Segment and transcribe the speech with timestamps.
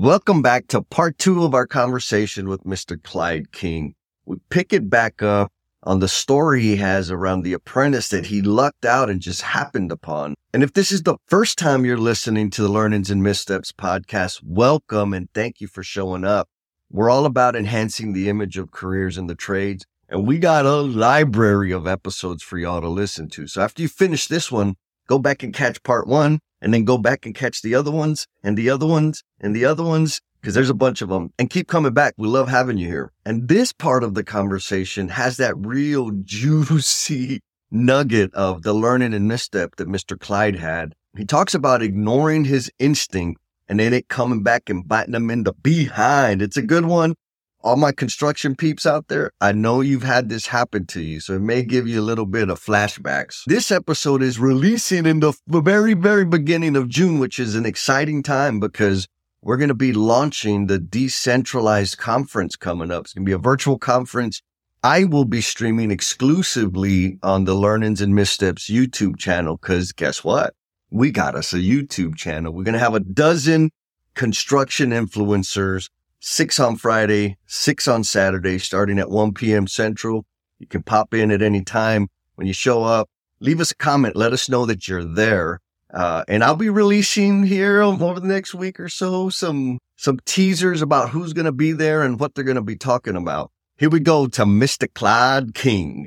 [0.00, 2.96] Welcome back to part two of our conversation with Mr.
[3.02, 3.94] Clyde King.
[4.24, 8.40] We pick it back up on the story he has around the apprentice that he
[8.40, 10.36] lucked out and just happened upon.
[10.54, 14.40] And if this is the first time you're listening to the Learnings and Missteps podcast,
[14.42, 16.48] welcome and thank you for showing up.
[16.90, 20.76] We're all about enhancing the image of careers in the trades, and we got a
[20.76, 23.46] library of episodes for y'all to listen to.
[23.46, 24.76] So after you finish this one,
[25.08, 28.26] go back and catch part one and then go back and catch the other ones
[28.42, 31.50] and the other ones and the other ones because there's a bunch of them and
[31.50, 32.14] keep coming back.
[32.16, 33.12] We love having you here.
[33.24, 39.28] And this part of the conversation has that real juicy nugget of the learning and
[39.28, 40.18] misstep that Mr.
[40.18, 40.94] Clyde had.
[41.16, 45.44] He talks about ignoring his instinct and then it coming back and biting him in
[45.44, 46.42] the behind.
[46.42, 47.14] It's a good one
[47.62, 51.34] all my construction peeps out there, I know you've had this happen to you, so
[51.34, 53.42] it may give you a little bit of flashbacks.
[53.46, 58.22] This episode is releasing in the very, very beginning of June, which is an exciting
[58.22, 59.06] time because
[59.42, 63.04] we're going to be launching the decentralized conference coming up.
[63.04, 64.42] It's going to be a virtual conference.
[64.82, 70.54] I will be streaming exclusively on the Learnings and Missteps YouTube channel because guess what?
[70.90, 72.52] We got us a YouTube channel.
[72.52, 73.70] We're going to have a dozen
[74.14, 75.88] construction influencers
[76.20, 79.66] six on Friday, six on Saturday, starting at 1 p.m.
[79.66, 80.24] Central.
[80.58, 82.08] You can pop in at any time.
[82.36, 83.08] When you show up,
[83.40, 84.16] leave us a comment.
[84.16, 85.60] Let us know that you're there.
[85.92, 90.82] Uh, and I'll be releasing here over the next week or so some some teasers
[90.82, 93.50] about who's going to be there and what they're going to be talking about.
[93.76, 94.92] Here we go to Mr.
[94.94, 96.06] Clyde King.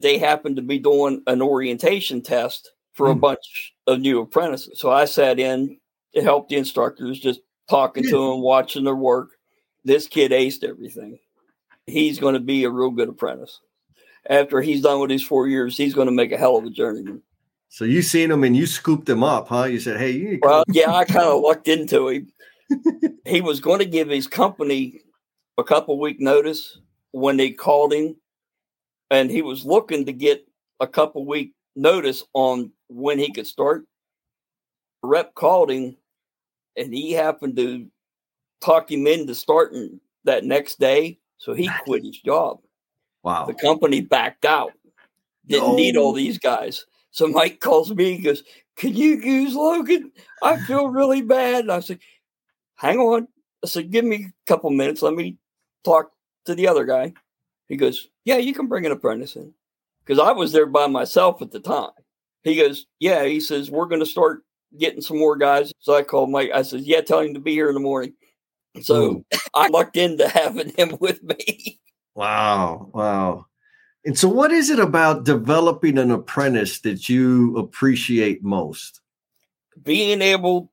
[0.00, 3.20] They happened to be doing an orientation test for a hmm.
[3.20, 4.78] bunch of new apprentices.
[4.78, 5.78] So I sat in
[6.14, 9.30] to help the instructors, just talking to them, watching their work.
[9.84, 11.18] This kid aced everything.
[11.86, 13.60] He's going to be a real good apprentice.
[14.28, 16.70] After he's done with his four years, he's going to make a hell of a
[16.70, 17.22] journeyman.
[17.70, 19.64] So you seen him and you scooped him up, huh?
[19.64, 22.32] You said, "Hey, you well, yeah." I kind of lucked into him.
[23.24, 25.00] he was going to give his company
[25.56, 26.78] a couple week notice
[27.12, 28.16] when they called him,
[29.10, 30.46] and he was looking to get
[30.80, 33.84] a couple week notice on when he could start.
[35.02, 35.96] Rep called him,
[36.76, 37.86] and he happened to
[38.60, 41.18] talk him into starting that next day.
[41.38, 42.58] So he quit his job.
[43.22, 43.46] Wow.
[43.46, 44.72] The company backed out.
[45.46, 45.76] Didn't no.
[45.76, 46.84] need all these guys.
[47.10, 48.42] So Mike calls me and goes,
[48.76, 50.12] Can you use Logan?
[50.42, 51.60] I feel really bad.
[51.60, 52.00] And I said,
[52.76, 53.28] Hang on.
[53.64, 55.02] I said, Give me a couple minutes.
[55.02, 55.36] Let me
[55.84, 56.10] talk
[56.46, 57.14] to the other guy.
[57.68, 59.54] He goes, Yeah, you can bring an apprentice in.
[60.04, 61.90] Because I was there by myself at the time.
[62.42, 64.42] He goes, Yeah, he says, We're going to start
[64.78, 65.72] getting some more guys.
[65.80, 66.50] So I called Mike.
[66.54, 68.14] I said, Yeah, tell him to be here in the morning.
[68.82, 71.80] So I lucked into having him with me.
[72.14, 72.90] Wow.
[72.92, 73.46] Wow.
[74.04, 79.00] And so, what is it about developing an apprentice that you appreciate most?
[79.82, 80.72] Being able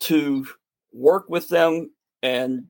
[0.00, 0.46] to
[0.92, 1.90] work with them
[2.22, 2.66] and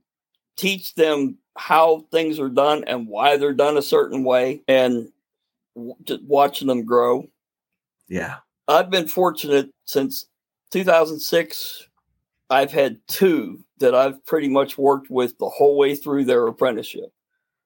[0.56, 5.08] teach them how things are done and why they're done a certain way and
[5.74, 7.28] watching them grow.
[8.08, 8.36] Yeah.
[8.68, 10.26] I've been fortunate since
[10.72, 11.88] 2006.
[12.50, 17.12] I've had two that I've pretty much worked with the whole way through their apprenticeship.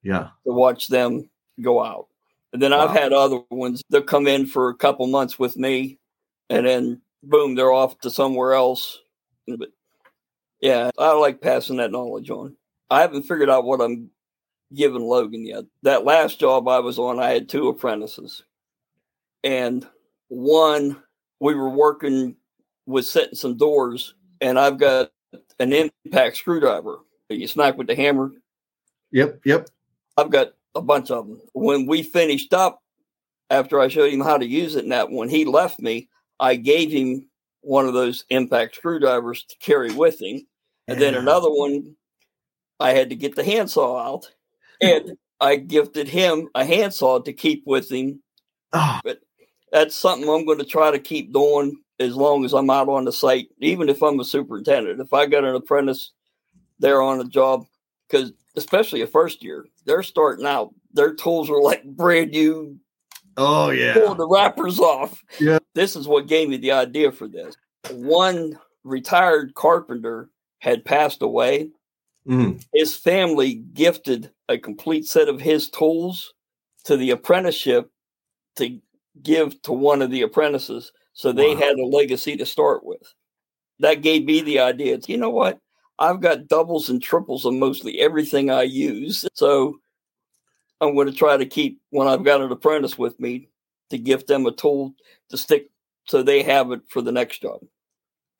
[0.03, 0.29] Yeah.
[0.47, 1.29] To watch them
[1.61, 2.07] go out.
[2.53, 2.87] And then wow.
[2.87, 5.99] I've had other ones that come in for a couple months with me
[6.49, 8.99] and then boom, they're off to somewhere else.
[9.47, 9.71] But
[10.61, 12.57] yeah, I like passing that knowledge on.
[12.91, 14.11] I haven't figured out what I'm
[14.75, 15.65] giving Logan yet.
[15.83, 18.45] That last job I was on, I had two apprentices.
[19.45, 19.87] And
[20.31, 20.97] one,
[21.41, 22.37] we were working
[22.87, 25.11] with setting some doors, and I've got
[25.59, 27.01] an impact screwdriver.
[27.29, 28.33] You smack with the hammer.
[29.13, 29.69] Yep, yep.
[30.17, 31.41] I've got a bunch of them.
[31.53, 32.83] When we finished up,
[33.51, 36.09] after I showed him how to use it, and that when he left me,
[36.39, 37.29] I gave him
[37.63, 40.47] one of those impact screwdrivers to carry with him,
[40.89, 41.97] and then another one
[42.79, 44.31] I had to get the handsaw out,
[44.81, 48.23] and I gifted him a handsaw to keep with him.
[48.73, 49.01] Oh.
[49.05, 49.19] But
[49.73, 53.05] that's something I'm going to try to keep doing as long as I'm out on
[53.05, 55.01] the site, even if I'm a superintendent.
[55.01, 56.13] If I got an apprentice
[56.79, 57.67] there on a job,
[58.09, 62.79] because especially a first year, they're starting out, their tools are like brand new.
[63.37, 63.95] Oh, yeah.
[63.95, 65.23] Pulling the wrappers off.
[65.39, 65.59] Yeah.
[65.75, 67.55] This is what gave me the idea for this.
[67.93, 71.71] One retired carpenter had passed away.
[72.27, 72.63] Mm.
[72.75, 76.35] His family gifted a complete set of his tools
[76.85, 77.91] to the apprenticeship
[78.57, 78.81] to
[79.23, 80.93] give to one of the apprentices.
[81.13, 81.61] So they wow.
[81.61, 83.03] had a legacy to start with.
[83.81, 84.99] That gave me the idea.
[85.07, 85.59] You know what?
[85.99, 89.27] I've got doubles and triples of mostly everything I use.
[89.35, 89.77] So
[90.81, 93.49] I'm going to try to keep when I've got an apprentice with me
[93.91, 94.95] to give them a tool
[95.29, 95.71] to stick
[96.07, 97.61] so they have it for the next job.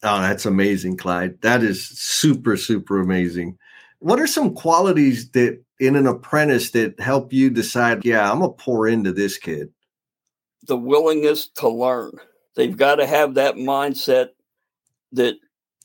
[0.03, 1.41] Oh, that's amazing, Clyde.
[1.43, 3.59] That is super, super amazing.
[3.99, 8.53] What are some qualities that in an apprentice that help you decide, yeah, I'm gonna
[8.53, 9.71] pour into this kid?
[10.71, 12.13] The willingness to learn.
[12.55, 14.29] They've got to have that mindset
[15.11, 15.35] that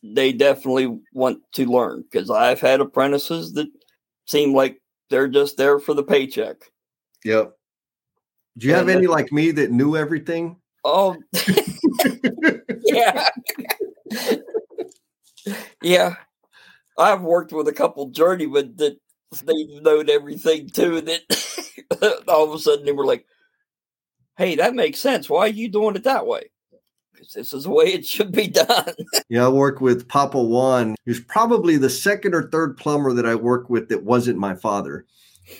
[0.04, 2.04] they definitely want to learn.
[2.04, 3.68] Because I've had apprentices that
[4.28, 4.80] seem like
[5.10, 6.58] they're just there for the paycheck.
[7.24, 7.54] Yep.
[8.60, 10.58] Do you and have any like me that knew everything?
[10.84, 11.18] Oh,
[12.84, 13.28] yeah.
[15.82, 16.16] yeah.
[16.96, 19.00] I've worked with a couple journeymen that
[19.48, 21.02] they've known everything too.
[21.02, 23.26] That all of a sudden they were like,
[24.38, 25.30] hey, that makes sense.
[25.30, 26.50] Why are you doing it that way?
[27.14, 28.94] Because this is the way it should be done.
[29.30, 30.96] yeah, I work with Papa Juan.
[31.06, 34.56] He was probably the second or third plumber that I worked with that wasn't my
[34.56, 35.06] father.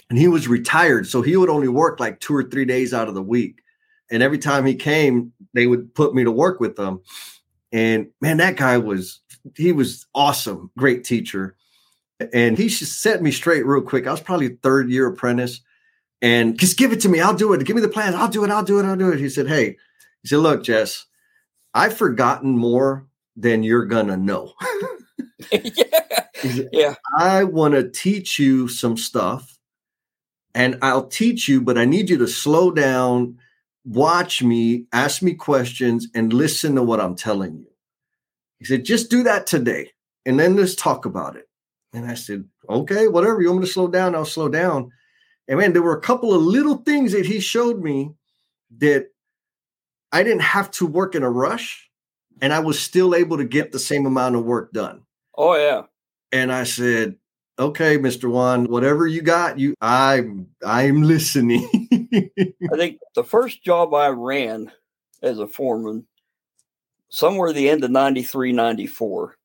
[0.10, 1.08] And he was retired.
[1.08, 3.62] So he would only work like two or three days out of the week.
[4.12, 7.02] And every time he came, they would put me to work with them.
[7.72, 9.22] And man, that guy was
[9.56, 11.56] he was awesome, great teacher.
[12.34, 14.08] And he just set me straight real quick.
[14.08, 15.62] I was probably third year apprentice.
[16.26, 17.22] And just give it to me.
[17.22, 17.64] I'll do it.
[17.66, 18.16] Give me the plans.
[18.16, 18.50] I'll do it.
[18.50, 18.86] I'll do it.
[18.86, 19.20] I'll do it.
[19.20, 19.78] He said, Hey,
[20.24, 21.06] he said, Look, Jess,
[21.76, 23.06] I've forgotten more
[23.36, 24.54] than you're gonna know.
[25.52, 26.64] yeah.
[26.72, 26.96] yeah.
[27.16, 29.60] I want to teach you some stuff
[30.56, 33.38] and I'll teach you, but I need you to slow down
[33.86, 37.68] watch me, ask me questions, and listen to what I'm telling you.
[38.60, 39.92] He said, just do that today.
[40.26, 41.48] And then let's talk about it.
[41.94, 43.42] And I said, okay, whatever.
[43.42, 44.16] You want me to slow down?
[44.16, 44.92] I'll slow down.
[45.48, 48.12] And man, there were a couple of little things that he showed me
[48.78, 49.08] that
[50.12, 51.90] I didn't have to work in a rush
[52.42, 55.04] and I was still able to get the same amount of work done.
[55.38, 55.84] Oh, yeah.
[56.32, 57.16] And I said,
[57.58, 58.30] okay, Mr.
[58.30, 61.68] Juan, whatever you got, you I'm I'm listening.
[61.94, 64.72] I think the first job I ran
[65.22, 66.06] as a foreman,
[67.10, 69.36] somewhere the end of 93, 94.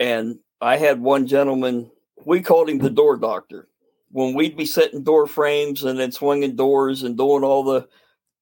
[0.00, 1.90] And I had one gentleman,
[2.24, 3.68] we called him the door doctor.
[4.14, 7.88] When we'd be setting door frames and then swinging doors and doing all the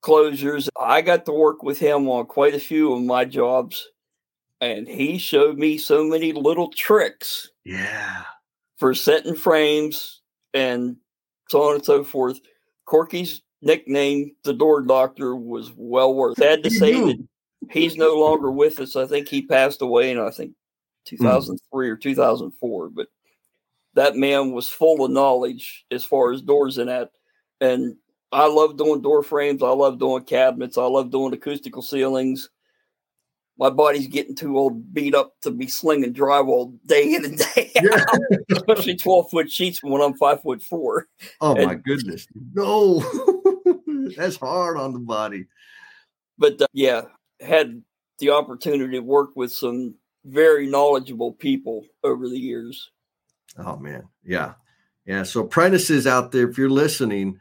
[0.02, 3.88] closures, I got to work with him on quite a few of my jobs.
[4.60, 7.50] And he showed me so many little tricks.
[7.64, 8.24] Yeah
[8.82, 10.22] for setting frames
[10.54, 10.96] and
[11.48, 12.40] so on and so forth.
[12.84, 16.36] Corky's nickname, the door doctor, was well worth.
[16.36, 17.24] Sad to say that
[17.70, 18.96] he's no longer with us.
[18.96, 20.54] I think he passed away in I think
[21.04, 21.92] 2003 mm.
[21.92, 22.90] or 2004.
[22.90, 23.06] But
[23.94, 27.10] that man was full of knowledge as far as doors and that.
[27.60, 27.96] And
[28.32, 29.62] I love doing door frames.
[29.62, 30.78] I love doing cabinets.
[30.78, 32.48] I love doing acoustical ceilings
[33.58, 37.70] my body's getting too old, beat up to be slinging drywall day in and day
[37.76, 38.38] out, yeah.
[38.50, 41.06] especially 12 foot sheets when I'm five foot four.
[41.40, 42.26] Oh and, my goodness.
[42.54, 43.00] No,
[44.16, 45.46] that's hard on the body.
[46.38, 47.02] But uh, yeah,
[47.40, 47.82] had
[48.18, 49.94] the opportunity to work with some
[50.24, 52.90] very knowledgeable people over the years.
[53.58, 54.08] Oh man.
[54.24, 54.54] Yeah.
[55.06, 55.24] Yeah.
[55.24, 57.38] So apprentices out there, if you're listening,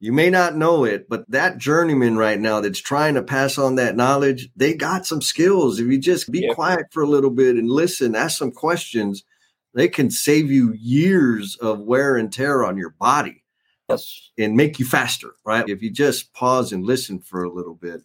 [0.00, 3.76] you may not know it, but that journeyman right now that's trying to pass on
[3.76, 5.78] that knowledge, they got some skills.
[5.78, 6.54] If you just be yeah.
[6.54, 9.24] quiet for a little bit and listen, ask some questions,
[9.74, 13.44] they can save you years of wear and tear on your body
[13.88, 14.30] yes.
[14.38, 15.68] and make you faster, right?
[15.68, 18.02] If you just pause and listen for a little bit.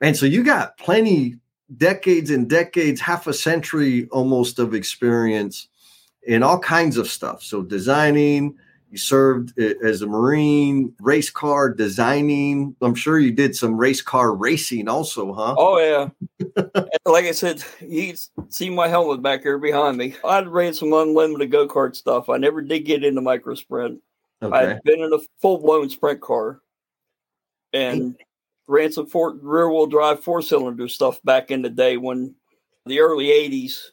[0.00, 1.36] And so you got plenty
[1.74, 5.68] decades and decades, half a century almost of experience
[6.26, 7.42] in all kinds of stuff.
[7.42, 8.56] So designing,
[8.90, 12.76] you served as a Marine, race car designing.
[12.80, 15.54] I'm sure you did some race car racing also, huh?
[15.58, 16.08] Oh, yeah.
[17.06, 18.14] like I said, you
[18.48, 20.14] see my helmet back here behind me.
[20.24, 22.28] I'd ran some unlimited go kart stuff.
[22.28, 24.00] I never did get into micro sprint.
[24.42, 24.56] Okay.
[24.56, 26.60] I'd been in a full blown sprint car
[27.72, 28.16] and
[28.68, 32.34] ran some rear wheel drive four cylinder stuff back in the day when
[32.84, 33.90] the early 80s,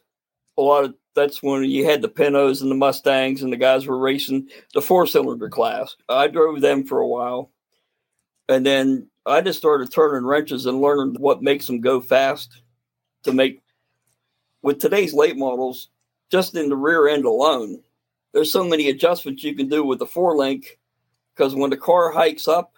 [0.56, 3.86] a lot of that's when you had the Pintos and the Mustangs, and the guys
[3.86, 5.96] were racing the four cylinder class.
[6.08, 7.50] I drove them for a while.
[8.48, 12.62] And then I just started turning wrenches and learning what makes them go fast
[13.22, 13.62] to make,
[14.62, 15.88] with today's late models,
[16.30, 17.80] just in the rear end alone,
[18.32, 20.78] there's so many adjustments you can do with the four link
[21.34, 22.72] because when the car hikes up,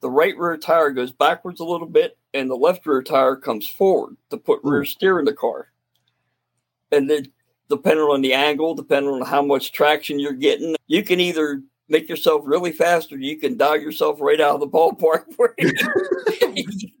[0.00, 3.68] the right rear tire goes backwards a little bit and the left rear tire comes
[3.68, 4.68] forward to put hmm.
[4.68, 5.68] rear steer in the car.
[6.92, 7.26] And then
[7.68, 12.08] depending on the angle, depending on how much traction you're getting, you can either make
[12.08, 15.72] yourself really fast or you can dial yourself right out of the ballpark where you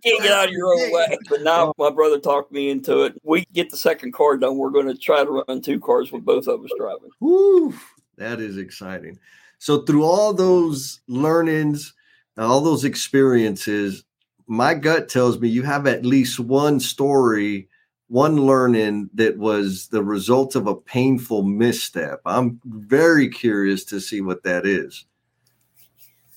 [0.04, 1.16] can't get out of your own way.
[1.28, 3.14] But now my brother talked me into it.
[3.22, 4.56] We get the second car done.
[4.56, 7.10] We're going to try to run two cars with both of us driving.
[7.20, 7.74] Woo,
[8.16, 9.18] that is exciting.
[9.58, 11.94] So through all those learnings,
[12.36, 14.04] all those experiences,
[14.46, 17.68] my gut tells me you have at least one story
[18.08, 22.20] one learning that was the result of a painful misstep.
[22.26, 25.06] I'm very curious to see what that is.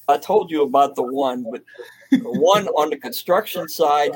[0.07, 1.63] I told you about the one, but
[2.12, 4.12] the one on the construction side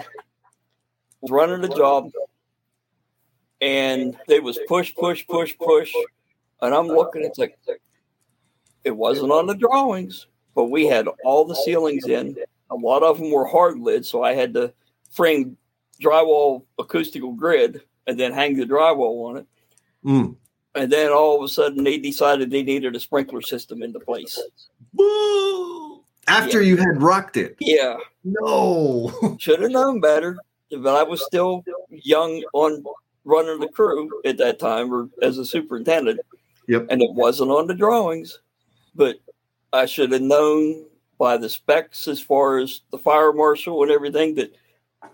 [1.19, 2.09] was running the job
[3.59, 5.93] and it was push, push, push, push.
[6.61, 7.57] And I'm looking, it's like
[8.83, 12.35] it wasn't on the drawings, but we had all the ceilings in.
[12.71, 14.73] A lot of them were hard lid, so I had to
[15.11, 15.57] frame
[16.01, 19.47] drywall acoustical grid and then hang the drywall on it.
[20.05, 20.35] Mm.
[20.73, 24.39] And then all of a sudden, they decided they needed a sprinkler system into place.
[24.93, 26.03] Woo!
[26.27, 26.69] After yeah.
[26.69, 27.57] you had rocked it.
[27.59, 27.97] Yeah.
[28.23, 29.11] No.
[29.39, 30.37] Should have known better,
[30.71, 32.83] but I was still young on
[33.25, 36.21] running the crew at that time or as a superintendent.
[36.67, 36.87] Yep.
[36.89, 38.39] And it wasn't on the drawings,
[38.95, 39.17] but
[39.73, 40.85] I should have known
[41.17, 44.55] by the specs as far as the fire marshal and everything that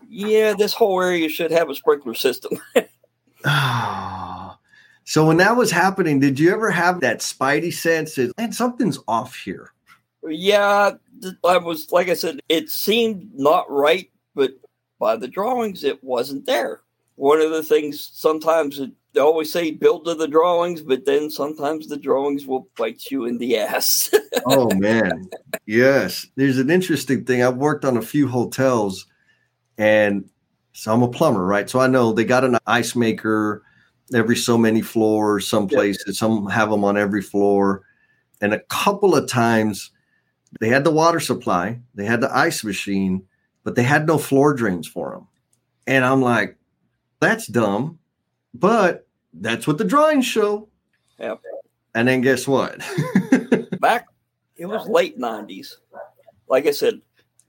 [0.09, 2.59] yeah, this whole area should have a sprinkler system.
[5.03, 8.99] so when that was happening, did you ever have that spidey sense that and something's
[9.07, 9.71] off here?
[10.27, 10.91] Yeah,
[11.45, 14.51] I was like I said, it seemed not right, but
[14.99, 16.81] by the drawings, it wasn't there.
[17.15, 21.29] One of the things sometimes it, they always say build to the drawings, but then
[21.29, 24.11] sometimes the drawings will bite you in the ass.
[24.45, 25.29] oh man,
[25.65, 26.27] yes.
[26.35, 27.43] There's an interesting thing.
[27.43, 29.05] I've worked on a few hotels
[29.77, 30.29] and
[30.73, 31.69] so I'm a plumber, right?
[31.69, 33.63] So I know they got an ice maker
[34.13, 36.13] every so many floors, some places, yeah.
[36.13, 37.83] some have them on every floor.
[38.41, 39.91] And a couple of times
[40.59, 43.23] they had the water supply, they had the ice machine,
[43.63, 45.27] but they had no floor drains for them.
[45.87, 46.57] And I'm like,
[47.19, 47.99] that's dumb,
[48.53, 50.69] but that's what the drawings show.
[51.19, 51.41] Yep.
[51.95, 52.79] And then guess what?
[53.79, 54.05] Back,
[54.55, 55.75] it was late 90s.
[56.47, 57.01] Like I said,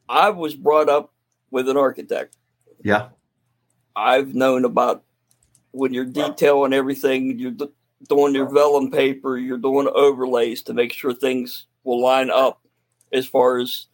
[0.09, 1.13] I was brought up
[1.51, 2.37] with an architect.
[2.83, 3.09] Yeah.
[3.97, 5.05] I've known about
[5.73, 7.55] when you're detailing everything, you're
[8.09, 12.63] doing your vellum paper, you're doing overlays to make sure things will line up
[13.13, 13.87] as far as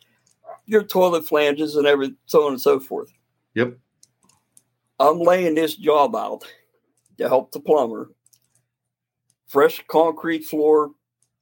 [0.67, 3.13] your toilet flanges and every so on and so forth.
[3.55, 3.79] Yep.
[5.01, 6.45] I'm laying this job out
[7.19, 8.11] to help the plumber.
[9.49, 10.91] Fresh concrete floor,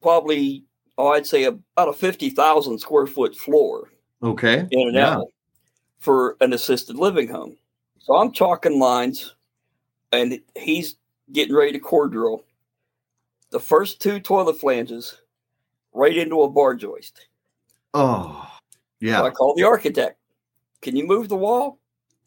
[0.00, 0.64] probably
[0.98, 3.90] oh, I'd say about a fifty thousand square foot floor.
[4.22, 4.66] Okay.
[4.70, 5.16] In and yeah.
[5.16, 5.26] out
[6.02, 7.56] for an assisted living home.
[8.00, 9.36] So I'm chalking lines
[10.10, 10.96] and he's
[11.30, 12.44] getting ready to core drill.
[13.50, 15.16] The first two toilet flanges
[15.92, 17.28] right into a bar joist.
[17.94, 18.50] Oh,
[19.00, 19.18] yeah.
[19.18, 20.18] So I call the architect.
[20.80, 21.78] Can you move the wall?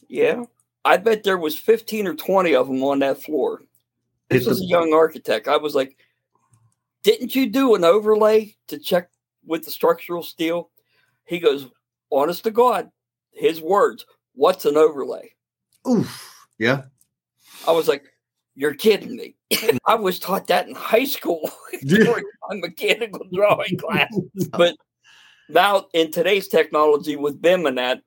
[0.08, 0.44] Yeah.
[0.86, 3.63] I bet there was 15 or 20 of them on that floor.
[4.29, 5.50] This is a young architect.
[5.50, 5.98] I was like,
[7.03, 9.10] didn't you do an overlay to check
[9.46, 10.70] with the structural steel?
[11.25, 11.67] He goes,
[12.10, 12.89] honest to God,
[13.36, 15.32] his words, what's an overlay?
[15.88, 16.48] Oof.
[16.58, 16.84] Yeah.
[17.68, 18.06] I was like,
[18.56, 19.36] you're kidding me.
[19.86, 21.50] I was taught that in high school
[21.86, 24.13] during my mechanical drawing class.
[24.51, 24.75] But
[25.50, 28.01] now in today's technology with BIM and that,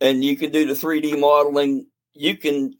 [0.00, 2.74] and you can do the 3D modeling, you can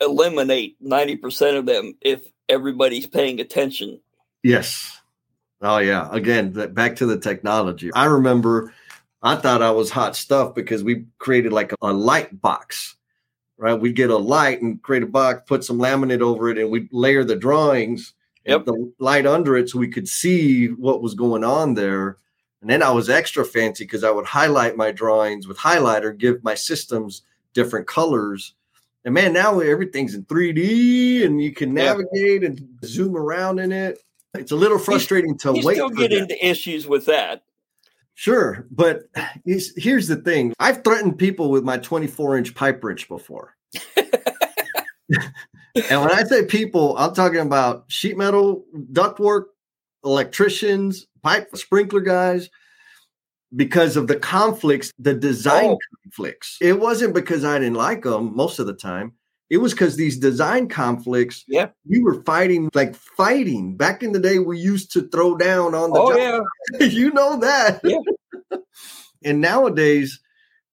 [0.00, 4.00] eliminate 90% of them if everybody's paying attention.
[4.42, 4.98] Yes.
[5.62, 6.08] Oh yeah.
[6.12, 7.90] Again, back to the technology.
[7.94, 8.74] I remember
[9.22, 12.96] I thought I was hot stuff because we created like a, light box,
[13.56, 13.74] right?
[13.74, 16.88] We get a light and create a box, put some laminate over it, and we
[16.90, 18.14] layer the drawings
[18.44, 18.64] yep.
[18.64, 22.18] the light under it so we could see what was going on there.
[22.60, 26.44] And then I was extra fancy because I would highlight my drawings with highlighter, give
[26.44, 27.22] my systems
[27.54, 28.54] different colors.
[29.04, 33.98] And man, now everything's in 3D and you can navigate and zoom around in it.
[34.34, 35.74] It's a little frustrating to you wait.
[35.74, 37.42] Still get into issues with that.
[38.14, 39.04] Sure, but
[39.44, 43.56] here's the thing: I've threatened people with my 24 inch pipe wrench before.
[43.96, 44.12] and
[45.74, 49.44] when I say people, I'm talking about sheet metal, ductwork,
[50.04, 52.50] electricians, pipe sprinkler guys,
[53.54, 55.78] because of the conflicts, the design oh.
[56.04, 56.58] conflicts.
[56.60, 59.14] It wasn't because I didn't like them most of the time.
[59.52, 63.76] It was because these design conflicts, yeah, we were fighting like fighting.
[63.76, 66.46] Back in the day, we used to throw down on the oh, job.
[66.80, 66.86] Yeah.
[66.86, 67.82] you know that.
[67.84, 67.98] Yeah.
[69.22, 70.20] and nowadays,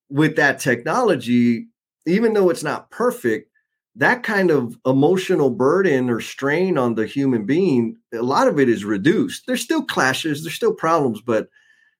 [0.08, 1.66] with that technology,
[2.06, 3.50] even though it's not perfect,
[3.96, 8.70] that kind of emotional burden or strain on the human being, a lot of it
[8.70, 9.46] is reduced.
[9.46, 11.50] There's still clashes, there's still problems, but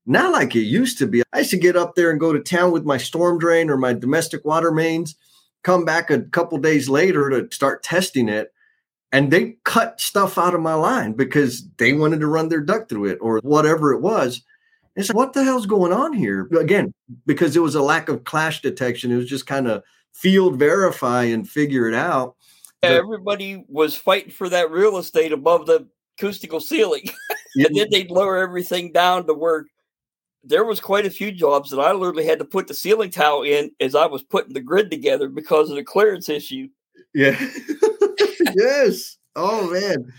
[0.06, 1.22] not like it used to be.
[1.34, 3.76] I used to get up there and go to town with my storm drain or
[3.76, 5.14] my domestic water mains
[5.62, 8.52] come back a couple days later to start testing it
[9.12, 12.88] and they cut stuff out of my line because they wanted to run their duct
[12.88, 14.42] through it or whatever it was.
[14.96, 16.48] And so, what the hell's going on here?
[16.58, 16.92] Again,
[17.26, 19.10] because it was a lack of clash detection.
[19.10, 22.36] It was just kind of field verify and figure it out.
[22.82, 25.86] Everybody was fighting for that real estate above the
[26.18, 27.04] acoustical ceiling.
[27.56, 29.66] And then they'd lower everything down to where
[30.42, 33.42] there was quite a few jobs that I literally had to put the ceiling tile
[33.42, 36.68] in as I was putting the grid together because of the clearance issue.
[37.14, 37.38] Yeah.
[38.56, 39.18] yes.
[39.36, 40.12] Oh man.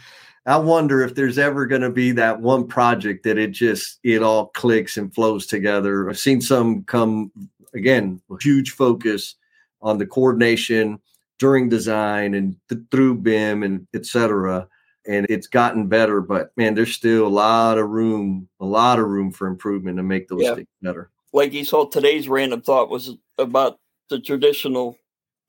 [0.46, 4.24] I wonder if there's ever going to be that one project that it just it
[4.24, 6.10] all clicks and flows together.
[6.10, 7.32] I've seen some come
[7.74, 9.36] again, huge focus
[9.82, 11.00] on the coordination
[11.40, 14.68] during design and th- through BIM and etc.
[15.08, 19.08] And it's gotten better, but man, there's still a lot of room, a lot of
[19.08, 20.56] room for improvement to make those yeah.
[20.56, 21.10] things better.
[21.34, 23.80] Like you saw, today's random thought was about
[24.10, 24.98] the traditional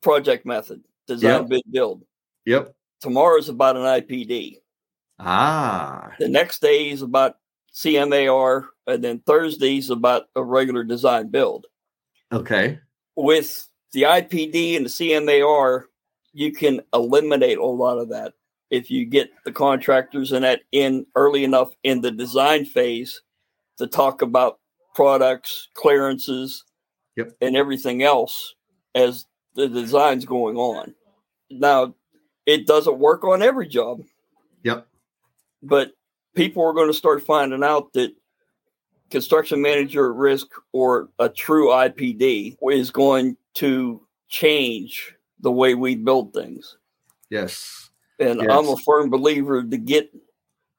[0.01, 1.49] project method, design, yep.
[1.49, 2.03] bid, build.
[2.45, 2.73] Yep.
[3.01, 4.57] Tomorrow's about an IPD.
[5.19, 6.13] Ah.
[6.19, 7.37] The next day is about
[7.73, 11.67] CMAR, and then Thursday's about a regular design build.
[12.31, 12.79] Okay.
[13.15, 15.83] With the IPD and the CMAR,
[16.33, 18.33] you can eliminate a lot of that
[18.73, 23.21] if you get the contractors in that in early enough in the design phase
[23.77, 24.59] to talk about
[24.95, 26.63] products, clearances,
[27.15, 27.31] yep.
[27.39, 28.55] and everything else
[28.95, 30.95] as the design's going on.
[31.51, 31.93] Now,
[32.47, 34.01] it doesn't work on every job.
[34.63, 34.87] Yep.
[35.61, 35.91] But
[36.35, 38.11] people are going to start finding out that
[39.11, 45.93] construction manager at risk or a true IPD is going to change the way we
[45.93, 46.77] build things.
[47.29, 47.91] Yes.
[48.19, 48.49] And yes.
[48.49, 50.13] I'm a firm believer to get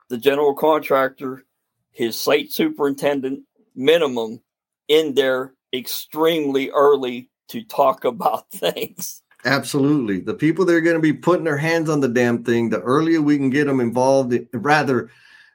[0.09, 1.45] the general contractor,
[1.91, 3.43] his site superintendent,
[3.75, 4.41] minimum
[4.89, 9.23] in there extremely early to talk about things.
[9.45, 10.21] Absolutely.
[10.21, 12.81] The people that are going to be putting their hands on the damn thing, the
[12.81, 15.11] earlier we can get them involved, rather,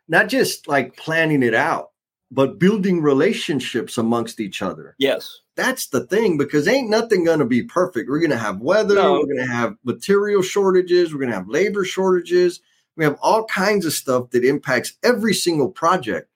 [0.08, 1.89] not just like planning it out,
[2.32, 4.96] but building relationships amongst each other.
[5.00, 5.40] Yes.
[5.56, 8.10] That's the thing because ain't nothing going to be perfect.
[8.10, 9.14] We're going to have weather, no.
[9.14, 12.62] we're going to have material shortages, we're going to have labor shortages.
[12.96, 16.30] We have all kinds of stuff that impacts every single project.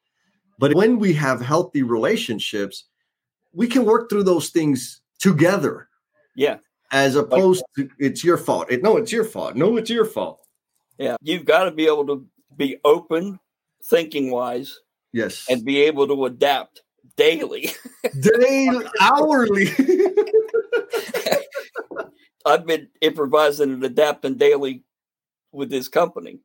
[0.60, 2.86] But when we have healthy relationships,
[3.52, 5.90] we can work through those things together.
[6.36, 6.60] Yeah.
[6.92, 8.68] As opposed like, to it's your fault.
[8.72, 9.56] It, no, it's your fault.
[9.56, 10.48] No, it's your fault.
[10.98, 11.18] Yeah.
[11.22, 13.40] You've got to be able to be open
[13.84, 14.80] thinking wise
[15.14, 15.46] Yes.
[15.50, 16.82] And be able to adapt
[17.16, 17.70] daily.
[18.20, 19.70] daily, hourly.
[22.46, 24.84] I've been improvising and adapting daily
[25.52, 26.40] with this company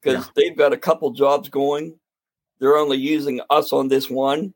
[0.00, 0.30] because yeah.
[0.34, 1.98] they've got a couple jobs going.
[2.58, 4.54] They're only using us on this one.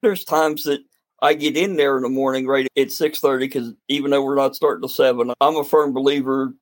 [0.00, 0.80] There's times that
[1.20, 4.36] I get in there in the morning right at six thirty because even though we're
[4.36, 6.54] not starting till seven, I'm a firm believer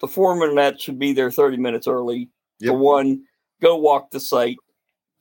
[0.00, 2.28] the foreman that should be there thirty minutes early.
[2.60, 2.70] Yep.
[2.70, 3.24] For one,
[3.62, 4.56] go walk the site,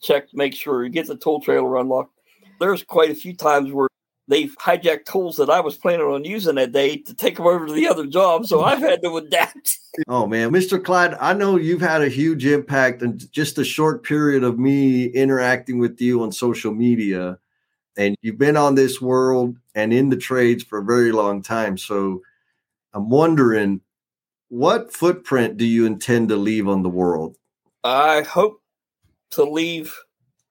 [0.05, 2.11] check, make sure you get the tool trailer unlocked.
[2.59, 3.89] There's quite a few times where
[4.27, 7.67] they've hijacked tools that I was planning on using that day to take them over
[7.67, 8.45] to the other job.
[8.45, 9.79] So I've had to adapt.
[10.09, 10.83] Oh man, Mr.
[10.83, 15.05] Clyde, I know you've had a huge impact in just a short period of me
[15.05, 17.37] interacting with you on social media.
[17.95, 21.77] And you've been on this world and in the trades for a very long time.
[21.77, 22.21] So
[22.93, 23.79] I'm wondering,
[24.49, 27.37] what footprint do you intend to leave on the world?
[27.85, 28.61] I hope
[29.35, 29.97] to leave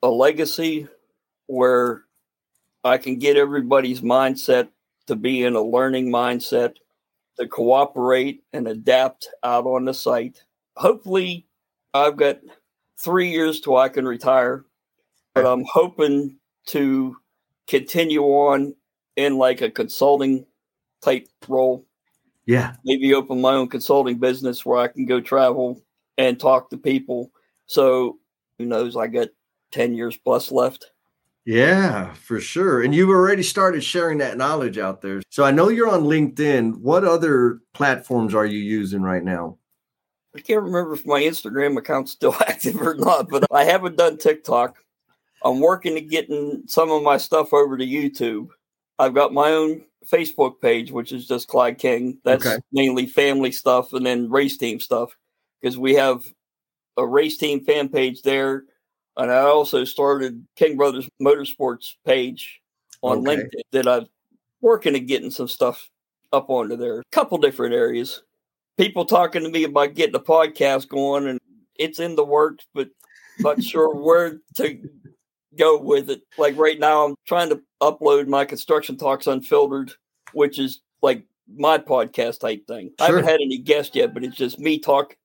[0.02, 0.86] a legacy
[1.46, 2.02] where
[2.84, 4.68] I can get everybody's mindset
[5.06, 6.74] to be in a learning mindset,
[7.38, 10.42] to cooperate and adapt out on the site.
[10.76, 11.46] Hopefully,
[11.92, 12.40] I've got
[12.98, 14.64] three years till I can retire,
[15.34, 17.16] but I'm hoping to
[17.66, 18.74] continue on
[19.16, 20.46] in like a consulting
[21.02, 21.86] type role.
[22.46, 22.76] Yeah.
[22.84, 25.82] Maybe open my own consulting business where I can go travel
[26.18, 27.30] and talk to people.
[27.66, 28.18] So
[28.58, 28.96] who knows?
[28.96, 29.28] I got
[29.72, 30.90] 10 years plus left.
[31.44, 32.82] Yeah, for sure.
[32.82, 35.20] And you've already started sharing that knowledge out there.
[35.28, 36.78] So I know you're on LinkedIn.
[36.78, 39.58] What other platforms are you using right now?
[40.34, 44.16] I can't remember if my Instagram account's still active or not, but I haven't done
[44.16, 44.78] TikTok.
[45.44, 48.48] I'm working to getting some of my stuff over to YouTube.
[48.98, 52.18] I've got my own Facebook page, which is just Clyde King.
[52.24, 52.58] That's okay.
[52.72, 55.14] mainly family stuff and then race team stuff
[55.60, 56.24] because we have
[56.96, 58.64] a race team fan page there.
[59.16, 62.60] And I also started King Brothers Motorsports page
[63.02, 63.36] on okay.
[63.36, 64.06] LinkedIn that I'm
[64.60, 65.88] working at getting some stuff
[66.32, 67.00] up onto there.
[67.00, 68.22] A couple different areas.
[68.76, 71.40] People talking to me about getting a podcast going, and
[71.76, 72.88] it's in the works, but
[73.38, 74.80] not sure where to
[75.56, 76.22] go with it.
[76.36, 79.92] Like right now, I'm trying to upload my Construction Talks Unfiltered,
[80.32, 81.24] which is like
[81.56, 82.90] my podcast type thing.
[82.98, 83.06] Sure.
[83.06, 85.16] I haven't had any guests yet, but it's just me talk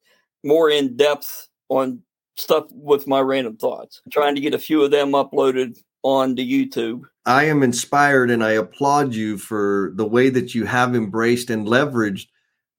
[0.44, 2.02] more in depth on
[2.38, 4.02] stuff with my random thoughts.
[4.12, 7.04] Trying to get a few of them uploaded on to YouTube.
[7.26, 11.68] I am inspired and I applaud you for the way that you have embraced and
[11.68, 12.28] leveraged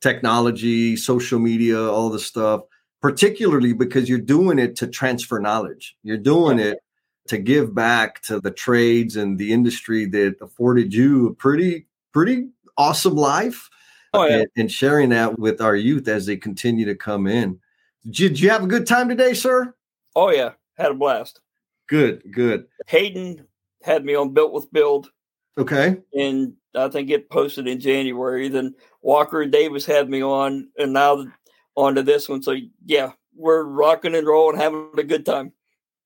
[0.01, 2.63] technology, social media, all the stuff,
[3.03, 5.97] particularly because you're doing it to transfer knowledge.
[6.03, 6.79] You're doing it
[7.29, 12.49] to give back to the trades and the industry that afforded you a pretty, pretty
[12.77, 13.69] awesome life.
[14.13, 14.39] Oh, yeah.
[14.39, 17.61] and, and sharing that with our youth as they continue to come in.
[18.09, 19.75] Did you have a good time today, sir?
[20.17, 20.53] Oh, yeah.
[20.77, 21.41] Had a blast.
[21.89, 22.67] Good, good.
[22.87, 23.47] Hayden
[23.83, 25.11] had me on Built with Build.
[25.59, 25.99] Okay.
[26.15, 28.49] And I think it posted in January.
[28.49, 31.27] Then Walker and Davis had me on, and now
[31.77, 32.43] on to this one.
[32.43, 35.53] So yeah, we're rocking and rolling, having a good time.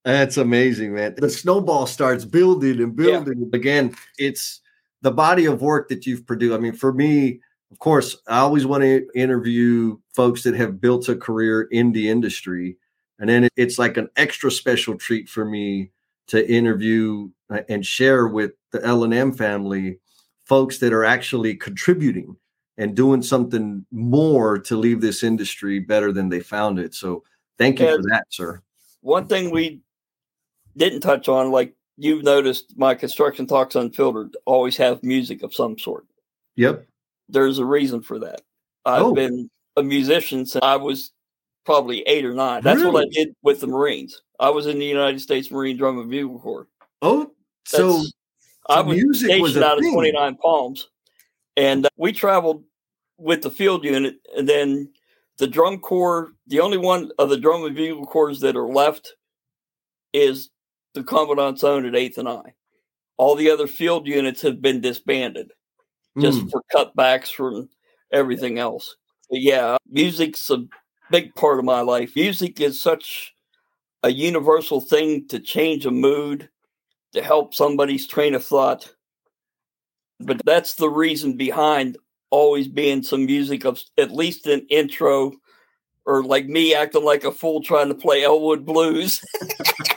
[0.03, 1.15] That's amazing, man.
[1.17, 3.49] The snowball starts building and building.
[3.51, 3.57] Yeah.
[3.57, 4.61] Again, it's
[5.01, 6.53] the body of work that you've produced.
[6.53, 7.39] I mean, for me,
[7.71, 12.09] of course, I always want to interview folks that have built a career in the
[12.09, 12.77] industry.
[13.19, 15.91] And then it's like an extra special treat for me
[16.27, 19.99] to interview uh, and share with the L&M family
[20.45, 22.35] folks that are actually contributing
[22.77, 26.93] and doing something more to leave this industry better than they found it.
[26.93, 27.23] So
[27.57, 28.61] thank you and for that, sir.
[29.01, 29.81] One thing we
[30.75, 35.77] didn't touch on, like you've noticed, my construction talks unfiltered always have music of some
[35.77, 36.05] sort.
[36.55, 36.85] Yep.
[37.29, 38.41] There's a reason for that.
[38.85, 39.13] I've oh.
[39.13, 41.11] been a musician since I was
[41.65, 42.61] probably eight or nine.
[42.63, 42.91] That's really?
[42.91, 44.21] what I did with the Marines.
[44.39, 46.67] I was in the United States Marine Drum and Bugle Corps.
[47.01, 47.31] Oh,
[47.65, 48.07] so, so
[48.69, 49.89] I was stationed was out thing.
[49.89, 50.89] of 29 Palms,
[51.57, 52.63] and uh, we traveled
[53.17, 54.91] with the field unit, and then
[55.37, 56.31] the drum corps.
[56.47, 59.13] The only one of the drum and bugle corps that are left
[60.13, 60.49] is
[60.93, 62.53] the commandant's own at Eighth and I.
[63.17, 65.51] All the other field units have been disbanded,
[66.19, 66.51] just mm.
[66.51, 67.69] for cutbacks from
[68.11, 68.95] everything else.
[69.29, 70.65] But yeah, music's a
[71.11, 72.15] big part of my life.
[72.15, 73.33] Music is such
[74.03, 76.49] a universal thing to change a mood,
[77.13, 78.93] to help somebody's train of thought.
[80.19, 81.97] But that's the reason behind
[82.29, 85.33] always being some music of at least an intro
[86.05, 89.23] or like me acting like a fool trying to play Elwood blues.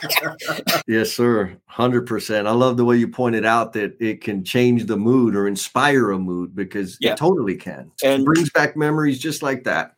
[0.87, 1.55] yes, sir.
[1.71, 2.47] 100%.
[2.47, 6.11] I love the way you pointed out that it can change the mood or inspire
[6.11, 7.11] a mood because yeah.
[7.11, 7.91] it totally can.
[8.03, 9.95] And it brings back memories just like that.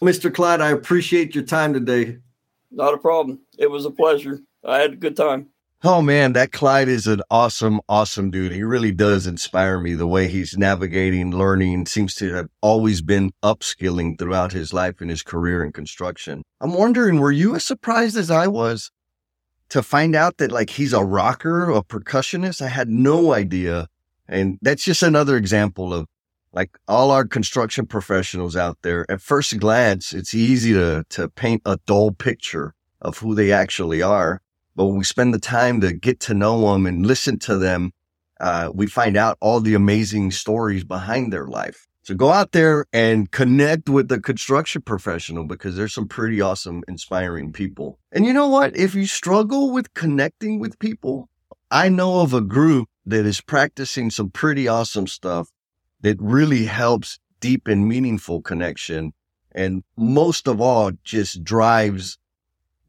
[0.00, 0.32] Mr.
[0.32, 2.18] Clyde, I appreciate your time today.
[2.70, 3.40] Not a problem.
[3.58, 4.40] It was a pleasure.
[4.64, 5.48] I had a good time.
[5.84, 8.50] Oh man, that Clyde is an awesome, awesome dude.
[8.50, 13.30] He really does inspire me the way he's navigating, learning, seems to have always been
[13.44, 16.42] upskilling throughout his life and his career in construction.
[16.60, 18.90] I'm wondering, were you as surprised as I was
[19.68, 22.60] to find out that like he's a rocker, a percussionist?
[22.60, 23.86] I had no idea.
[24.26, 26.08] And that's just another example of
[26.52, 29.06] like all our construction professionals out there.
[29.08, 34.02] At first glance, it's easy to, to paint a dull picture of who they actually
[34.02, 34.42] are
[34.78, 37.90] but when we spend the time to get to know them and listen to them,
[38.40, 41.88] uh, we find out all the amazing stories behind their life.
[42.04, 46.84] So go out there and connect with the construction professional because there's some pretty awesome,
[46.86, 47.98] inspiring people.
[48.12, 48.76] And you know what?
[48.76, 51.28] If you struggle with connecting with people,
[51.72, 55.48] I know of a group that is practicing some pretty awesome stuff
[56.02, 59.12] that really helps deep and meaningful connection.
[59.50, 62.16] And most of all, just drives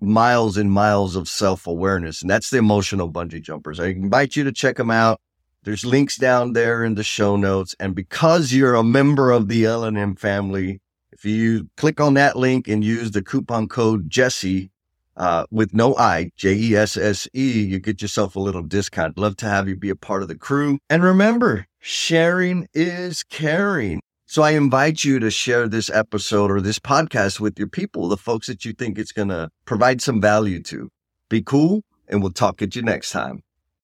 [0.02, 2.22] miles and miles of self awareness.
[2.22, 3.80] And that's the emotional bungee jumpers.
[3.80, 5.20] I invite you to check them out.
[5.64, 7.76] There's links down there in the show notes.
[7.80, 10.82] And because you're a member of the L&M family,
[11.12, 14.72] if you click on that link and use the coupon code Jesse,
[15.20, 19.18] uh, with no I, J E S S E, you get yourself a little discount.
[19.18, 20.80] Love to have you be a part of the crew.
[20.90, 24.00] And remember, sharing is caring.
[24.32, 28.16] So I invite you to share this episode or this podcast with your people, the
[28.16, 30.92] folks that you think it's going to provide some value to.
[31.30, 33.42] Be cool, and we'll talk at you next time.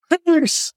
[0.08, 0.71] Thanks.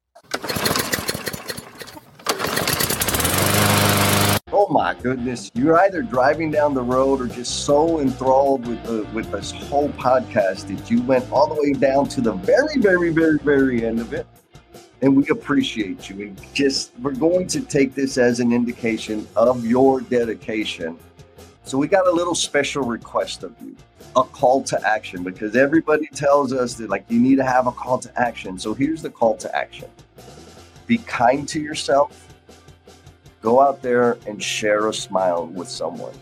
[4.50, 5.50] Oh my goodness.
[5.52, 9.90] You're either driving down the road or just so enthralled with the with this whole
[9.90, 14.00] podcast that you went all the way down to the very, very, very, very end
[14.00, 14.26] of it
[15.02, 16.22] and we appreciate you.
[16.22, 20.98] And just we're going to take this as an indication of your dedication.
[21.64, 23.76] So we got a little special request of you,
[24.16, 27.72] a call to action, because everybody tells us that like you need to have a
[27.72, 28.58] call to action.
[28.58, 29.88] So here's the call to action.
[30.86, 32.24] Be kind to yourself.
[33.42, 36.14] Go out there and share a smile with someone.